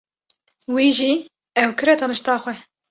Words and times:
Wî 0.73 0.89
jî 0.97 1.13
ew 1.61 1.69
kire 1.79 1.95
tenişta 1.99 2.35
xwe. 2.41 2.53